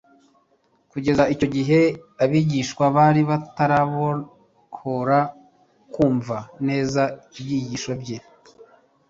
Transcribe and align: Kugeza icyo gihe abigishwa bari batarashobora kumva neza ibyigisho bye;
Kugeza 0.91 1.23
icyo 1.33 1.47
gihe 1.55 1.79
abigishwa 2.23 2.83
bari 2.95 3.21
batarashobora 3.29 5.17
kumva 5.93 6.37
neza 6.67 7.01
ibyigisho 7.39 7.91
bye; 8.01 8.17